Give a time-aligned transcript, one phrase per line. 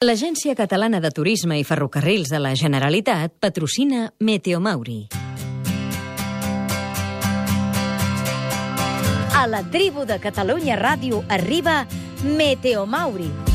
[0.00, 5.10] L'Agència Catalana de Turisme i Ferrocarrils de la Generalitat patrocina Meteomauri.
[9.36, 11.82] A la tribu de Catalunya Ràdio arriba
[12.24, 13.49] Meteomauri.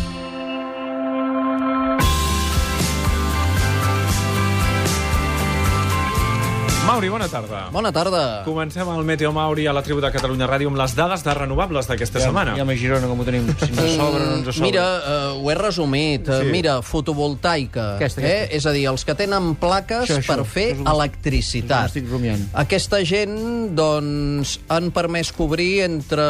[6.85, 7.69] Mauri, bona tarda.
[7.73, 8.43] Bona tarda.
[8.45, 11.87] Comencem el Meteo Mauri a la tribu de Catalunya Ràdio amb les dades de renovables
[11.89, 12.53] d'aquesta setmana.
[12.59, 13.47] Ja a Girona, com ho tenim.
[13.57, 14.67] Si ens sobra, no ens sobra.
[14.67, 16.29] Mira, uh, ho he resumit.
[16.29, 16.43] Sí.
[16.45, 16.51] Sí.
[16.53, 17.95] Mira, fotovoltaica.
[17.95, 18.25] Aquesta, Eh?
[18.43, 18.55] aquesta.
[18.59, 20.35] És a dir, els que tenen plaques Això, això.
[20.35, 21.89] per fer Això electricitat.
[21.89, 22.45] Estic rumiant.
[22.53, 23.35] Aquesta gent,
[23.75, 26.21] doncs, han permès cobrir entre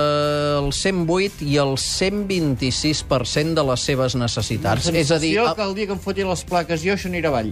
[0.63, 4.87] el 108 i el 126% de les seves necessitats.
[4.87, 7.11] És a dir, Jo, a- que el dia que em foti les plaques jo, això
[7.11, 7.51] anirà avall.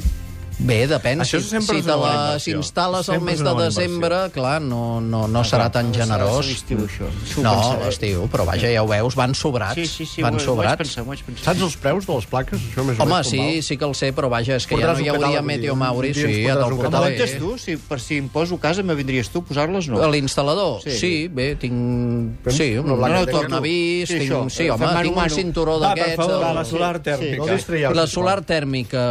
[0.59, 1.21] Bé, depèn.
[1.23, 2.57] Això si, sempre si te inversió.
[2.59, 6.45] instal·les al mes de desembre, clar, no, no, no serà tan generós.
[6.47, 7.07] L'estiu, això.
[7.37, 9.75] Ho No, l'estiu, però vaja, ja ho veus, van sobrats.
[9.75, 10.77] Sí, sí, sí, van ho, ho sobrats.
[10.77, 11.43] pensar, ho pensar.
[11.43, 12.59] Saps els preus de les plaques?
[12.71, 13.63] Això més o Home, sí, val?
[13.63, 16.13] sí que el sé, però vaja, és que Portaràs ja no hi hauria Meteo Mauri,
[16.13, 17.17] sí, ja te'l catàleg.
[17.17, 17.57] ventes tu?
[17.57, 20.01] Si, per si em poso casa, me vindries tu a posar-les, no?
[20.03, 20.81] A L'instal·lador?
[20.83, 20.91] Sí.
[20.91, 20.97] Sí.
[20.99, 22.47] sí, bé, tinc...
[22.49, 25.93] Sí, un, una placa un de- tornavís, Sí, tinc, sí, home, tinc un cinturó Va,
[25.93, 26.15] per d'aquests...
[26.23, 27.45] favor, la solar tèrmica.
[27.89, 27.93] No.
[27.93, 29.03] La solar tèrmica,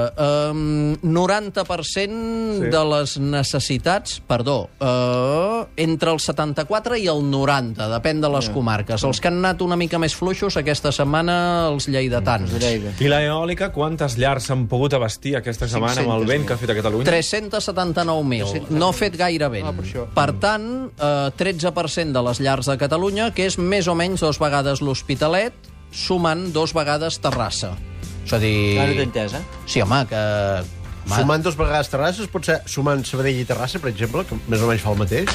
[0.52, 0.96] um,
[1.32, 2.68] 90% Sí.
[2.70, 9.02] de les necessitats, perdó, uh, entre el 74 i el 90, depèn de les comarques.
[9.04, 12.52] Els que han anat una mica més fluixos aquesta setmana, els lleidatans.
[12.52, 12.92] De Lleida.
[13.00, 16.70] I l'eòlica, quantes llars s'han pogut abastir aquesta setmana amb el vent que ha fet
[16.70, 17.08] a Catalunya?
[17.10, 18.70] 379.000.
[18.70, 19.66] No ha fet gaire vent.
[19.66, 20.06] Ah, per això.
[20.14, 24.38] per tant, eh, 13% de les llars de Catalunya, que és més o menys dos
[24.38, 25.52] vegades l'Hospitalet,
[25.92, 27.74] sumant dos vegades Terrassa.
[28.24, 28.78] És a dir...
[28.78, 29.42] Ara t'he entès, eh?
[29.66, 30.81] Sí, home, que...
[31.12, 34.60] Home, Sumant dos vegades Terrasses, pot ser sumant Sabadell i Terrassa, per exemple, que més
[34.64, 35.28] o menys fa el mateix.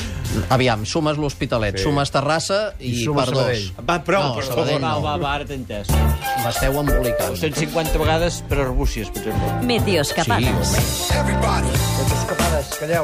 [0.50, 1.84] Aviam, sumes l'Hospitalet, Sí.
[1.84, 1.90] sí.
[1.90, 3.44] sumes Terrassa i, I sumes per dos.
[3.44, 3.88] Sabadell.
[3.90, 4.98] Va, prou, No, per Sabadell favor.
[4.98, 5.02] no.
[5.06, 5.88] Va, va, ara t'he entès.
[6.44, 7.36] M'esteu embolicant.
[7.38, 9.68] 150 vegades per Arbúcies, per exemple.
[9.68, 10.74] Meteoscapades.
[11.38, 13.04] Meteoscapades, calleu.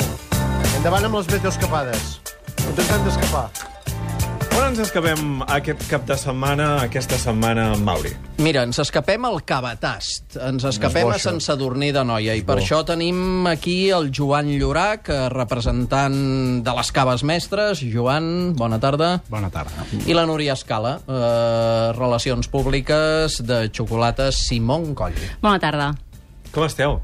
[0.78, 2.20] Endavant amb les meteoscapades.
[2.68, 3.48] Intentem d'escapar.
[4.54, 8.12] On ens escapem aquest cap de setmana, aquesta setmana, Mauri?
[8.46, 12.84] Mira, ens escapem al Cabatast, ens escapem a Sant Sadurní de Noia, i per això
[12.86, 16.20] tenim aquí el Joan Llorac, eh, representant
[16.66, 17.82] de les Caves Mestres.
[17.82, 19.24] Joan, bona tarda.
[19.34, 19.88] Bona tarda.
[20.06, 25.18] I la Núria Escala, eh, Relacions Públiques de Xocolates Simón Coll.
[25.42, 25.96] Bona tarda.
[26.54, 27.02] Com esteu?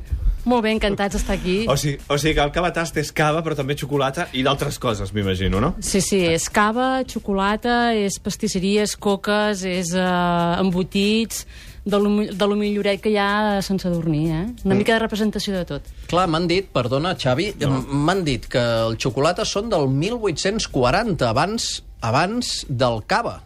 [0.49, 1.57] Molt bé, encantats d'estar aquí.
[1.69, 5.11] O sigui, o sigui que el cabatast és cava, però també xocolata i d'altres coses,
[5.13, 5.75] m'imagino, no?
[5.85, 11.45] Sí, sí, és cava, xocolata, és pastisseria, és coques, és uh, embotits,
[11.89, 14.41] de lo, de lo milloret que hi ha Sant Sadurní, eh?
[14.67, 15.91] Una mica de representació de tot.
[16.09, 17.83] Clar, m'han dit, perdona, Xavi, no.
[17.87, 21.69] m'han dit que el xocolata són del 1840, abans,
[22.05, 23.39] abans del cava.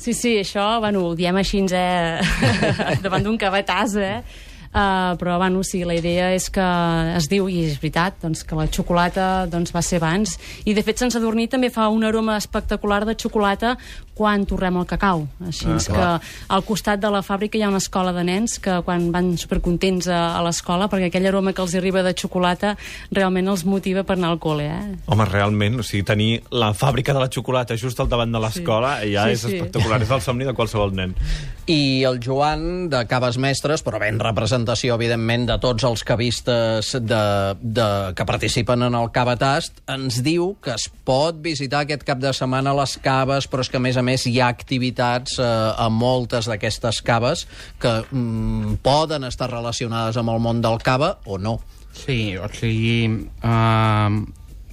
[0.00, 2.20] Sí, sí, això, bueno, ho diem així, eh?
[3.04, 4.46] davant d'un cabatàs, eh?
[4.70, 6.66] Uh, però, bueno, sí, la idea és que
[7.16, 10.36] es diu, i és veritat, doncs, que la xocolata doncs, va ser abans.
[10.62, 13.74] I, de fet, Sant Sadurní també fa un aroma espectacular de xocolata
[14.20, 15.24] quan torrem el cacau.
[15.48, 16.08] Així ah, que
[16.54, 20.10] al costat de la fàbrica hi ha una escola de nens que quan van supercontents
[20.12, 22.74] a, a l'escola, perquè aquell aroma que els arriba de xocolata
[23.16, 24.98] realment els motiva per anar al col·le, eh?
[25.10, 28.98] Home, realment, o sigui, tenir la fàbrica de la xocolata just al davant de l'escola
[29.00, 29.14] sí.
[29.16, 29.56] ja Sí, és sí.
[29.56, 31.16] espectacular, és el somni de qualsevol nen.
[31.70, 34.20] I el Joan, de Caves Mestres, però ben
[34.60, 37.22] representació, evidentment, de tots els cavistes de,
[37.60, 42.32] de, que participen en el Cavatast, ens diu que es pot visitar aquest cap de
[42.32, 45.88] setmana les caves, però és que, a més a més, hi ha activitats eh, a
[45.88, 47.46] moltes d'aquestes caves
[47.80, 51.58] que mm, poden estar relacionades amb el món del cava o no.
[51.92, 53.08] Sí, o sigui,
[53.42, 54.10] uh,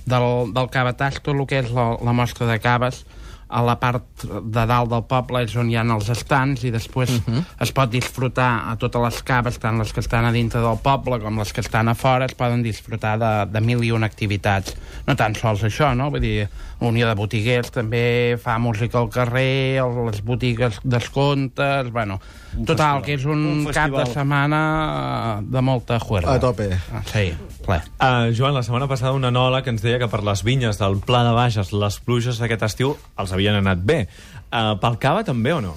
[0.06, 3.06] del, del cabatàs, tot el que és la, la mostra de caves,
[3.47, 7.09] a la part de dalt del poble és on hi ha els estants i després
[7.09, 7.44] uh -huh.
[7.59, 11.19] es pot disfrutar a totes les caves, tant les que estan a dintre del poble
[11.19, 14.75] com les que estan a fora, es poden disfrutar de, de mil i una activitats.
[15.07, 16.09] No tan sols això, no?
[16.09, 16.50] Vull dir,
[16.80, 22.19] Unió de Botiguers també fa música al carrer, les botigues descomptes, bueno,
[22.53, 23.02] total, festival.
[23.03, 24.13] que és un, Un cap de festival.
[24.13, 24.62] setmana
[25.42, 26.36] de molta juerga.
[26.36, 26.69] A tope.
[26.94, 27.33] Ah, sí,
[27.66, 27.81] ple.
[27.98, 31.24] Uh, Joan, la setmana passada un enòleg ens deia que per les vinyes del Pla
[31.25, 34.04] de Bages les pluges aquest estiu els havien anat bé.
[34.48, 35.75] Uh, pel cava també o no?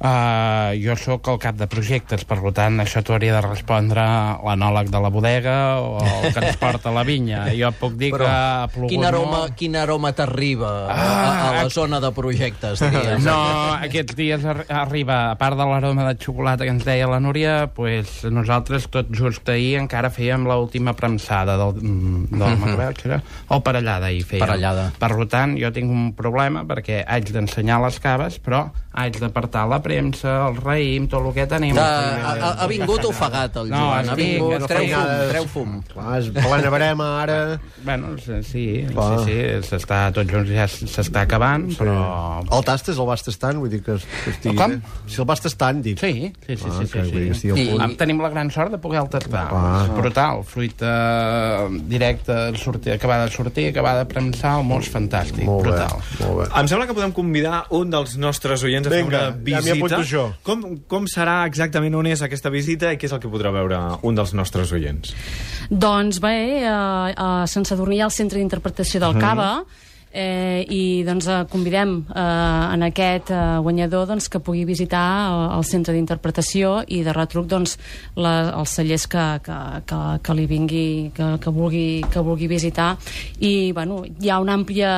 [0.00, 4.00] Uh, jo sóc el cap de projectes, per tant, això t'ho hauria de respondre
[4.40, 7.42] l'anòleg de la bodega o el que ens porta la vinya.
[7.52, 9.56] Jo puc dir que ha plogut quin aroma, molt.
[9.60, 13.20] quin aroma t'arriba a, a, la zona de projectes, diries?
[13.26, 13.36] No,
[13.76, 17.68] aquests dies ar arriba, a part de l'aroma de xocolata que ens deia la Núria,
[17.76, 23.20] pues, nosaltres tot just ahir encara fèiem l'última premsada del, mm, del Macbeth, que era?
[23.52, 24.46] o parellada ahir fèiem.
[24.46, 24.88] Parellada.
[24.96, 29.82] Per tant, jo tinc un problema perquè haig d'ensenyar les caves, però haig d'apartar la
[29.90, 31.76] premsa, el raïm, tot el que tenim.
[31.78, 31.88] Ha,
[32.30, 33.98] ha, ha vingut ofegat, el No, Joan.
[33.98, 34.66] ha estic vingut...
[34.70, 35.76] Treu fum, treu fum.
[35.90, 37.38] Clar, és plena barema, ara...
[37.84, 39.20] Bueno, sí, sí, Clar.
[39.24, 41.96] sí, sí s'està, tots junts ja s'està acabant, però...
[42.50, 43.58] El tastes, el vas tastant?
[43.60, 43.98] Vull dir que,
[44.30, 44.56] estigui...
[44.58, 44.76] Com?
[44.78, 45.06] bé.
[45.10, 45.98] Si el vas tastant, dic.
[46.00, 47.48] Sí, sí, sí, Ah, sí, sí, sí.
[47.50, 47.82] I- punt.
[47.84, 49.46] Am- Tenim la gran sort de poder-el tastar.
[49.52, 49.82] Ah.
[49.84, 50.44] És brutal.
[50.46, 50.90] Fruita
[51.88, 55.44] directa, sortir, acabada de sortir, acabada de premsar, el mos fantàstic.
[55.48, 55.96] Molt bé, brutal.
[56.20, 56.48] molt bé.
[56.60, 60.24] Em sembla que podem convidar un dels nostres oients a fer una ja m'hi visita.
[60.46, 63.78] Com, com serà exactament on és aquesta visita i què és el que podrà veure
[64.06, 65.14] un dels nostres oients?
[65.70, 69.52] Doncs bé, eh, eh, sense dormir al centre d'interpretació del Cava,
[70.12, 75.42] eh, i doncs eh, convidem eh, en aquest eh, guanyador doncs, que pugui visitar el,
[75.58, 77.76] el centre d'interpretació i de retruc doncs,
[78.16, 80.86] la, els cellers que, que, que, que li vingui
[81.16, 82.92] que, que, vulgui, que vulgui visitar
[83.38, 84.94] i bueno, hi ha una àmplia,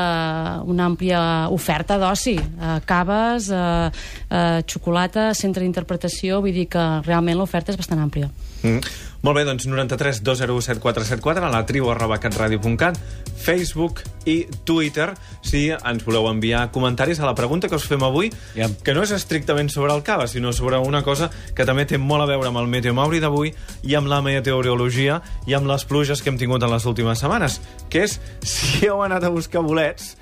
[0.68, 1.22] una àmplia
[1.52, 3.90] oferta d'oci eh, caves, eh,
[4.30, 8.30] eh, xocolata, centre d'interpretació vull dir que realment l'oferta és bastant àmplia
[8.62, 8.78] Mm.
[9.22, 12.96] Molt bé, doncs 93 201 7474 a la tribu arroba catradio.cat
[13.42, 15.12] Facebook i Twitter
[15.46, 18.66] si ens voleu enviar comentaris a la pregunta que us fem avui Ja.
[18.82, 22.22] que no és estrictament sobre el cava sinó sobre una cosa que també té molt
[22.22, 26.22] a veure amb el Meteo Mauri d'avui i amb la meteorologia i amb les pluges
[26.22, 27.60] que hem tingut en les últimes setmanes
[27.90, 30.16] que és si heu anat a buscar bolets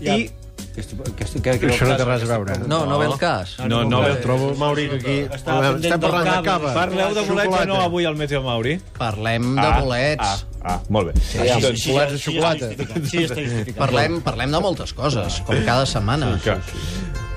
[0.00, 0.14] Ja.
[0.16, 0.30] i
[0.74, 2.54] Aquesta, aquesta, que, que Això no té res a veure.
[2.66, 3.52] No, no ve el cas.
[3.60, 5.14] no, no, no, Trobo, Mauri, que aquí...
[5.36, 6.72] Estava pendent Estem parlant de cava.
[6.74, 8.78] Parleu de bolets no avui al Meteo Mauri?
[8.98, 10.44] Parlem de bolets.
[10.62, 11.16] Ah, ah, molt bé.
[11.20, 12.70] Sí, Doncs- sí, bolets de xocolata.
[13.08, 13.80] Sí, està justificat.
[13.84, 16.34] Parlem, parlem de moltes coses, com cada setmana.
[16.44, 16.58] Que...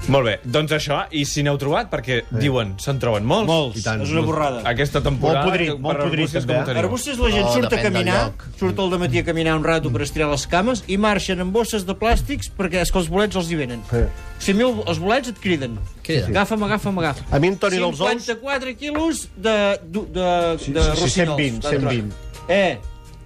[0.08, 3.48] Molt bé, doncs això, i si n'heu trobat, perquè diuen, se'n troben molts.
[3.50, 4.02] Molts, I tant.
[4.06, 4.62] és una borrada.
[4.70, 5.42] Aquesta temporada...
[5.44, 6.66] Molt podrit, molt podrit, també, com eh?
[6.70, 6.82] teniu?
[6.86, 8.22] Arbustos la gent Oh, surt a caminar,
[8.60, 11.84] surt al matí a caminar un rato per estirar les cames i marxen amb bosses
[11.88, 13.84] de plàstics perquè és que els bolets els hi venen.
[13.92, 14.04] Sí.
[14.40, 15.78] Si a mi el- els bolets et criden.
[16.04, 16.32] Criden.
[16.32, 17.26] Agafa'm, agafa'm, agafa'm.
[17.36, 18.10] A mi en Toni dels Ous...
[18.28, 21.64] 54 quilos de, de, de, Sí, de sí, sí, rossinyols.
[21.64, 22.14] 120, 120.
[22.48, 22.78] Eh,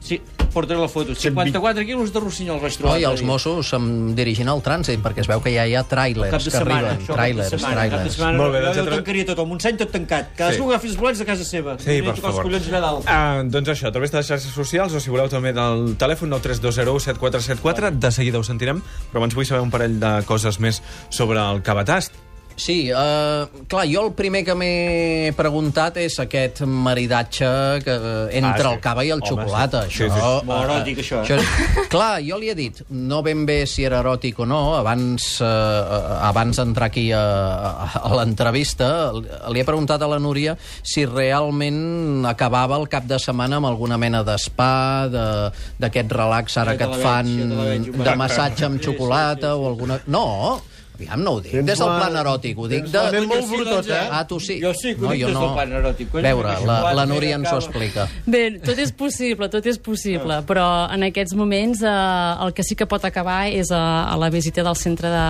[0.02, 0.20] sí,
[0.52, 1.14] portaré la foto.
[1.16, 2.98] 54 quilos de rossinyols vaig trobar.
[2.98, 3.22] Oh, i els.
[3.24, 6.52] Mossos se'm dirigint al trànsit, perquè es veu que ja hi ha Cap tràilers de
[6.52, 6.98] que setmana, arriben.
[6.98, 8.16] això, cap de Tràilers, setmana, cap de tràilers.
[8.18, 8.38] setmana.
[8.42, 10.34] Molt bé, jo, doncs jo ja tra- tancaria tot, el Montseny tot tancat.
[10.36, 10.70] Cadascú Sí.
[10.70, 11.78] agafi els bolets de casa seva.
[11.80, 12.44] Sí, per els favor.
[12.44, 13.06] collons allà dalt.
[13.08, 16.28] Ah, doncs això, a través de les xarxes socials, o si voleu també del telèfon
[16.30, 18.82] 93201 7474, de seguida ho sentirem,
[19.14, 22.12] però abans vull saber un parell de coses més sobre el cabatast.
[22.56, 27.48] Sí, uh, clar, jo el primer que m'he preguntat és aquest maridatge
[27.84, 28.74] que, eh, entre Ah, sí.
[28.76, 29.84] el cava i el Home, xocolata.
[29.90, 30.04] sí.
[30.04, 30.46] Això, Sí, sí.
[30.46, 31.38] Molt eròtic, això, eh?
[31.40, 35.42] això, clar, jo li he dit, no ben bé si era eròtic o no, abans,
[35.42, 39.12] uh, abans d'entrar aquí a, a, a l'entrevista,
[39.50, 43.98] li he preguntat a la Núria si realment acabava el cap de setmana amb alguna
[43.98, 48.92] mena d'espa, de- d'aquest relax ara que et fan veig, de massatge amb Sí, sí,
[48.92, 50.00] xocolata sí, sí, o alguna...
[50.08, 50.62] No,
[51.02, 53.02] aviam, no ho dic Tens des del la- plan eròtic, ho dic tens de...
[53.02, 54.02] la ment molt doncs, eh?
[54.12, 54.60] Ah, tu sí?
[54.62, 55.42] Jo sí, que ho no, dic jo des no.
[55.48, 56.12] del plan eròtic.
[56.14, 58.08] Coi, Veure, la, la Núria ens ho explica.
[58.30, 62.78] Bé, tot és possible, tot és possible, però en aquests moments eh, el que sí
[62.80, 63.82] que pot acabar és a,
[64.12, 65.26] a la visita del centre de,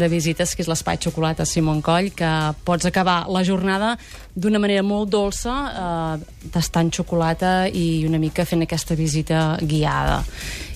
[0.00, 2.32] de visites, que és l'Espai Xocolata Simon Coll, que
[2.64, 3.96] pots acabar la jornada
[4.34, 10.20] d'una manera molt dolça, eh, tastant xocolata i una mica fent aquesta visita guiada.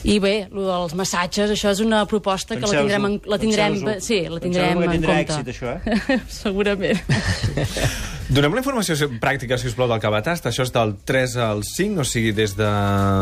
[0.05, 3.79] I bé, el dels massatges, això és una proposta que la tindrem, en, la tindrem,
[4.05, 5.39] sí, la tindrem Penseu-vos que en tindrà compte.
[5.39, 6.19] èxit, això, eh?
[6.43, 7.01] Segurament.
[8.35, 10.49] Donem la informació pràctica, si us plau, del cabatast.
[10.51, 12.69] Això és del 3 al 5, o sigui, des de...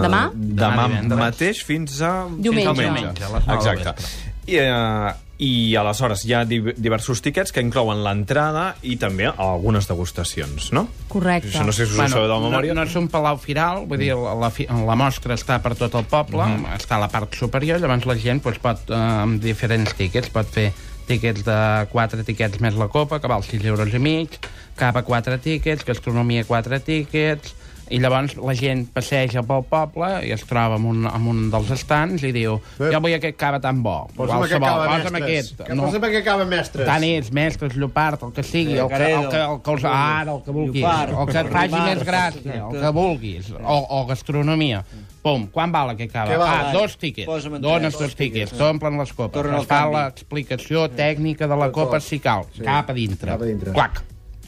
[0.06, 0.24] Demà?
[0.34, 2.12] Demà, Demà mateix fins a...
[2.34, 2.74] Diumenge.
[2.78, 4.10] Fins a Diumenge, Exacte.
[4.50, 9.88] I, uh, I aleshores hi ha di- diversos tiquets que inclouen l'entrada i també algunes
[9.90, 10.84] degustacions, no?
[11.10, 11.50] Correcte.
[11.50, 12.74] Això no sé si us ho sabeu de memòria.
[12.76, 15.74] No, no és un palau firal, vull dir, la, la, fi- la mostra està per
[15.74, 16.68] tot el poble, Mhm.
[16.78, 20.46] està a la part superior, llavors la gent doncs, pot, eh, amb diferents tíquets, pot
[20.46, 20.70] fer
[21.08, 21.58] tíquets de
[21.90, 24.38] 4 tíquets més la copa, que val 6 euros i mig,
[24.76, 27.54] cava 4 tíquets, gastronomia 4 tíquets,
[27.90, 31.70] i llavors la gent passeja pel poble i es troba amb un, amb un dels
[31.74, 32.88] estants i diu, Sí.
[32.92, 35.22] jo vull aquest cava tan bo, Posa'm aquest cava, posa'm mestres.
[35.22, 35.56] aquest.
[35.66, 36.86] Que Posa'm aquest cava, mestres.
[36.86, 40.32] Tant és, mestres, llopart, el que sigui, el que, el que, el que, els, ara,
[40.32, 44.06] el que vulguis, Llopart, el que et faci més gràcia, el que vulguis, o, o
[44.06, 44.84] gastronomia.
[45.22, 46.36] Pum, quan val aquest cava?
[46.36, 46.48] Val?
[46.48, 47.44] Ah, dos tíquets.
[47.46, 49.46] En Dones dos tíquets, t'omplen les copes.
[49.46, 52.46] Es fa l'explicació tècnica de la copa si cal.
[52.58, 53.30] Cap a dintre.
[53.30, 53.72] cap a dintre.
[53.72, 54.02] Clac.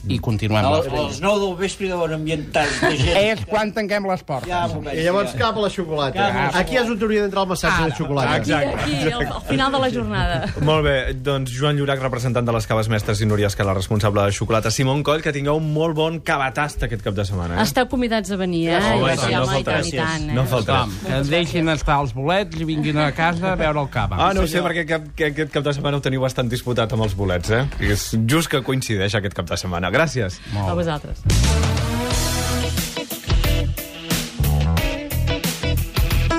[0.07, 3.17] I continuem A les, a les 9 del vespre deuen ambientar de gent.
[3.21, 4.49] És quan tanquem les portes.
[4.49, 4.99] Ja veig.
[4.99, 5.39] I llavors ja.
[5.39, 6.15] cap a la xocolata.
[6.19, 8.35] Cap a la Aquí és on hauria d'entrar el massatge de xocolata.
[8.39, 10.37] Aquí, aquí al, al final de la jornada.
[10.65, 10.95] Molt bé,
[11.25, 14.71] doncs Joan Llorac, representant de les caves mestres, i Núria Escala, responsable de xocolata.
[14.71, 17.57] Simon Coll, que tingueu un molt bon cabatast aquest cap de setmana.
[17.59, 17.65] Eh?
[17.65, 18.79] Esteu convidats a venir, eh?
[18.79, 19.81] I Sí, no home, i faltarà.
[19.81, 20.35] tant, i tant, eh?
[20.35, 20.85] No faltarà.
[21.05, 24.17] Que deixin estar els bolets i vinguin a casa a veure el cava.
[24.19, 27.15] Ah, no ho sé, perquè aquest cap de setmana ho teniu bastant disputat amb els
[27.17, 27.63] bolets, eh?
[27.79, 29.89] És just que coincideix aquest cap de setmana.
[29.95, 30.41] Gràcies.
[30.59, 31.21] A vosaltres.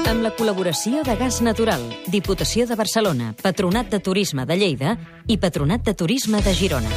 [0.06, 1.80] Amb la col·laboració de Gas Natural,
[2.12, 6.92] Diputació de Barcelona, Patronat de Turisme de Lleida i Patronat de Turisme de Girona.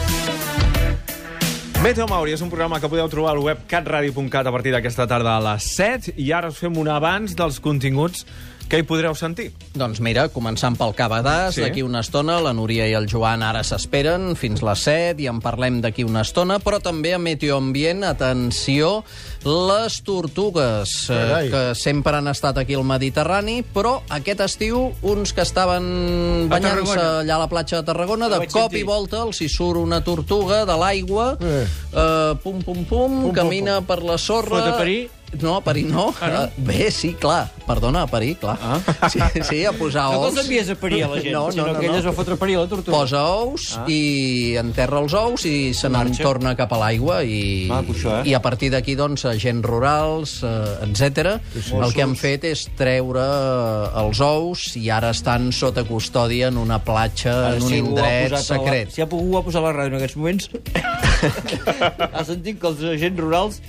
[1.79, 5.37] Meteo Mauri és un programa que podeu trobar al web catradio.cat a partir d'aquesta tarda
[5.37, 8.25] a les 7 i ara us fem un abans dels continguts
[8.69, 9.47] que hi podreu sentir.
[9.73, 11.61] Doncs mira, començant pel Cabadàs, Sí.
[11.63, 15.39] d'aquí una estona, la Núria i el Joan ara s'esperen fins les 7 i en
[15.41, 19.03] parlem d'aquí una estona, però també a Meteo Ambient, atenció,
[19.43, 21.49] les tortugues, eh, Carai.
[21.49, 27.35] que sempre han estat aquí al Mediterrani, però aquest estiu uns que estaven banyant-se allà
[27.35, 28.81] a la platja de Tarragona, de cop sentir.
[28.81, 31.65] i volta els hi surt una tortuga de l'aigua, Eh.
[31.93, 34.59] eh, pum, pum, pum, pum, camina per la sorra...
[34.61, 35.09] Fot a parir?
[35.41, 36.13] No, a parir no.
[36.21, 36.43] Ah, no?
[36.45, 37.51] Eh, Bé, sí, clar.
[37.67, 38.57] Perdona, a parir, clar.
[38.61, 38.79] Ah.
[39.13, 40.33] Sí, sí, a posar No ous.
[40.33, 41.99] te'ls envies a parir a la gent, No, no, sinó no, que ella no.
[41.99, 42.97] es va fotre a parir a la tortuga.
[42.97, 43.83] Posa ous Ah.
[43.87, 48.29] i enterra els ous i se n'en torna cap a l'aigua i, Maco, això, eh?
[48.29, 51.37] i a partir d'aquí, doncs, agents rurals, eh, etc.
[51.77, 56.57] el que han fet és treure eh, els ous i ara estan sota custòdia en
[56.57, 58.91] una platja, Ara, en un si ha indret a la- secret.
[58.97, 60.49] Si algú ho ha posat a la ràdio en aquests moments,
[62.13, 63.61] ha sentit que els agents rurals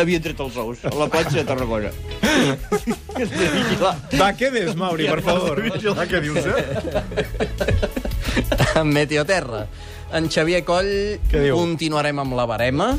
[0.00, 1.90] havien tret els ous a la platja de Tarragona.
[4.18, 5.60] Va, què més, Mauri, per favor?
[5.66, 6.52] Vigilar, què dius, eh?
[8.78, 9.64] en Meteoterra.
[10.16, 10.90] En Xavier Coll
[11.52, 12.92] continuarem amb la barema.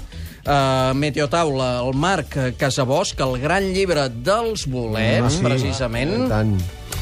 [0.50, 5.44] Uh, Meteotaula, el Marc Casabosc, el gran llibre dels bolets, Ah, sí?
[5.46, 6.14] precisament.
[6.26, 6.54] I tant.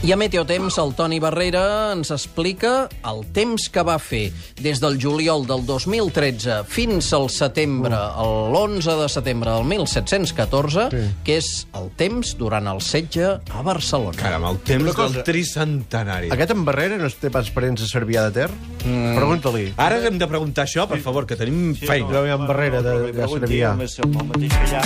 [0.06, 4.30] I a Meteotemps, el Toni Barrera ens explica el temps que va fer
[4.62, 11.02] des del juliol del 2013 fins al setembre, l'11 de setembre del 1714, Sí.
[11.26, 14.16] que és el temps durant el setge a Barcelona.
[14.22, 15.16] Caram, el temps cosa.
[15.18, 16.30] del tricentenari.
[16.32, 18.50] Aquest en Barrera no té pas parents a Cervià de Ter?
[18.86, 19.16] Mm.
[19.18, 19.74] Pregunta-li.
[19.82, 22.08] Ara hem de preguntar això, per favor, que tenim feina.
[22.14, 23.74] No, en Barrera de, de Cervià.
[23.74, 24.84] El mateix que allà.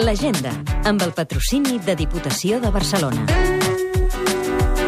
[0.00, 0.48] L'agenda,
[0.88, 3.26] amb el patrocini de Diputació de Barcelona.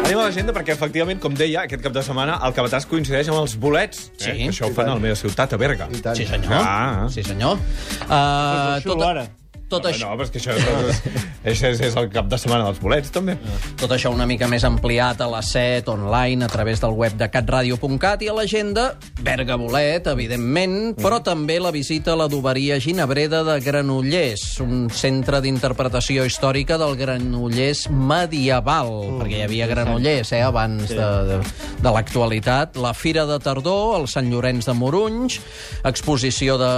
[0.01, 3.43] Anem a l'agenda perquè, efectivament, com deia, aquest cap de setmana el Cabatàs coincideix amb
[3.43, 4.07] els bolets.
[4.17, 4.31] Sí.
[4.33, 4.49] Eh?
[4.49, 5.87] Això ho fan a la meva ciutat, a Berga.
[6.17, 6.57] Sí, senyor.
[6.57, 7.05] Ah.
[7.13, 7.61] Sí, senyor.
[8.07, 9.27] Uh, tot, ara.
[9.69, 11.01] Tot, No, això, no, però és que això és,
[11.43, 13.37] és, és, és el cap de setmana dels bolets, també.
[13.79, 17.29] tot això una mica més ampliat a les 7, online, a través del web de
[17.31, 18.87] catradio.cat i a l'agenda
[19.25, 26.25] Berga Bolet, evidentment, però també la visita a l'adoberia Ginebreda de Granollers, un centre d'interpretació
[26.27, 28.91] històrica del Granollers medieval,
[29.21, 31.39] perquè hi havia Granollers eh, abans de, de,
[31.81, 32.77] de l'actualitat.
[32.81, 35.39] La Fira de Tardor, el Sant Llorenç de Morunys,
[35.87, 36.71] exposició de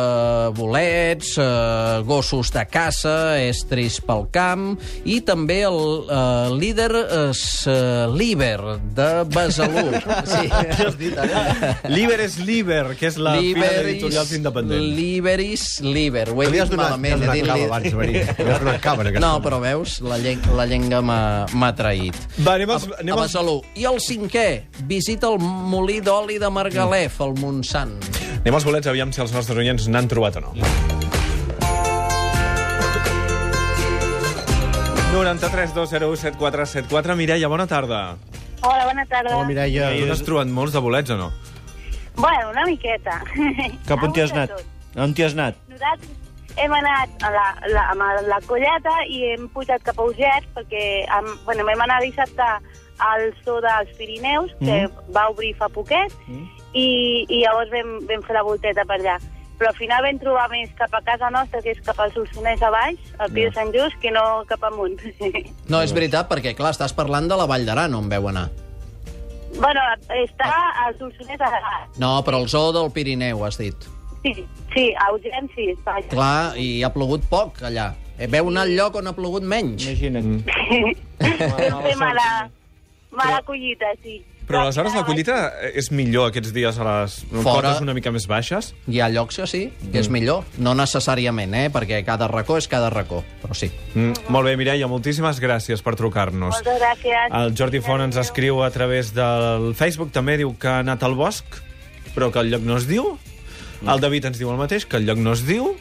[0.57, 4.75] bolets, eh, gossos de caça, estris pel camp,
[5.09, 9.87] i també el eh, líder eh, Liber de Besalú.
[10.27, 11.71] Sí, has dit, ara?
[11.89, 14.89] Liber és Liber, que és la fira d'editorials independents.
[14.97, 16.27] Liberis Liber.
[16.35, 17.23] Ho he dit donat, li has malament.
[17.23, 17.97] donat cava abans.
[18.11, 22.17] Li has donat cava en aquesta No, però veus, la, lleng la llengua m'ha- traït.
[22.43, 23.57] Va, anem A, als, anem a als, Besalú.
[23.77, 24.47] I el cinquè,
[24.89, 27.97] visita el molí d'oli de Margalef, al Montsant.
[28.41, 30.96] anem als bolets, aviam si els nostres oients n'han trobat o no.
[35.11, 37.15] 93 201 7474.
[37.15, 38.17] Mireia, bona tarda.
[38.61, 39.35] Hola, bona tarda.
[39.35, 39.91] Hola, Mireia.
[39.95, 41.31] Tu n'has trobat molts de bolets o no?
[42.17, 43.21] Bueno, una miqueta.
[43.87, 44.55] Cap on t'hi has anat?
[44.97, 45.59] On t'hi has anat?
[45.69, 46.17] Nosaltres
[46.57, 50.83] hem anat a la, la, amb la colleta i hem pujat cap a Uget perquè
[51.13, 52.47] am, bueno, vam anar dissabte
[53.05, 54.79] al zoo dels Pirineus, que
[55.13, 56.13] va obrir fa poquet,
[56.73, 56.87] i,
[57.29, 59.19] i llavors vam, vam fer la volteta per allà.
[59.57, 62.61] Però al final vam trobar més cap a casa nostra, que és cap al Solsonès
[62.61, 64.99] a baix, al Pi de Sant Just, que no cap amunt.
[65.71, 68.47] No, és veritat, perquè, clar, estàs parlant de la Vall d'Aran, on veu anar.
[69.57, 69.81] bueno,
[70.13, 70.51] està
[70.85, 71.97] al Solsonès a baix.
[71.97, 73.89] No, però el zoo del Pirineu, has dit.
[74.23, 75.09] Sí, sí, a
[75.55, 76.09] sí, vaja.
[76.09, 77.93] Clar, i ha plogut poc, allà.
[78.17, 79.85] Eh, Veu anar al lloc on ha plogut menys.
[79.85, 80.41] Imagina't.
[81.21, 82.49] Vam fer mala,
[83.11, 84.21] mala collita, sí.
[84.47, 85.35] Però aleshores la collita
[85.75, 87.43] és millor aquests dies a les Fora.
[87.43, 88.69] cotes una mica més baixes?
[88.87, 90.45] Hi ha llocs que sí, que és millor.
[90.63, 91.65] No necessàriament, eh?
[91.73, 93.67] perquè cada racó és cada racó, però sí.
[93.93, 96.55] Mm, molt bé, Mireia, moltíssimes gràcies per trucar-nos.
[96.55, 97.27] Moltes gràcies.
[97.41, 101.19] El Jordi Font ens escriu a través del Facebook, també diu que ha anat al
[101.19, 101.59] bosc,
[102.15, 103.17] però que el lloc no es diu.
[103.85, 105.75] El David ens diu el mateix, que el lloc no es diu.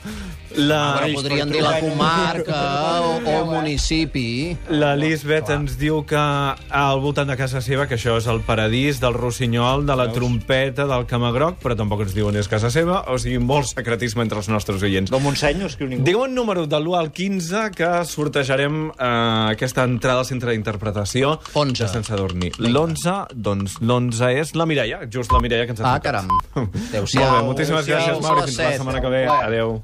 [0.57, 2.61] La, Però podrien dir la comarca
[3.05, 4.57] o, o municipi.
[4.73, 9.01] la Lisbeth ens diu que al voltant de casa seva, que això és el paradís
[9.03, 13.19] del rossinyol, de la trompeta, del camagroc, però tampoc ens diuen és casa seva, o
[13.21, 15.11] sigui, molt secretisme entre els nostres oients.
[15.13, 16.07] Del Montseny no escriu ningú.
[16.07, 19.11] Digue'm un número de l'1 al 15 que sortejarem eh,
[19.53, 21.83] aquesta entrada al centre d'interpretació 11.
[21.85, 22.53] de Sense Dormir.
[22.59, 26.27] L'11, doncs l'11 és la Mireia, just la Mireia que ens ha Ah, caram.
[26.57, 27.23] Adéu-siau.
[27.27, 28.25] Molt bé, moltíssimes gràcies, Adéu-siau.
[28.25, 28.47] Mauri.
[28.49, 28.81] Fins la Set.
[28.81, 29.23] setmana que ve.
[29.27, 29.47] Adéu.
[29.47, 29.77] Adéu.